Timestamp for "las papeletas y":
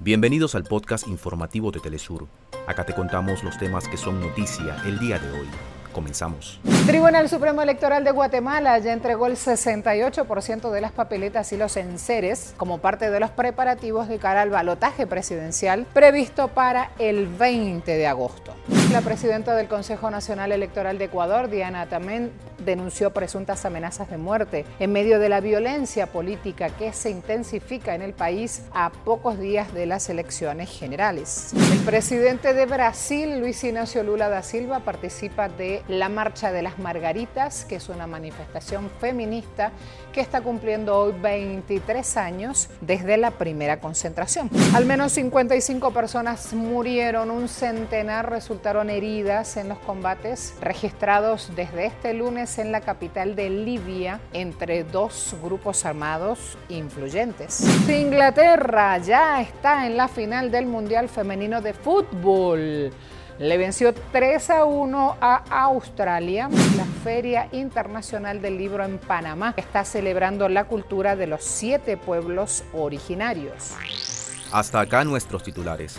10.80-11.56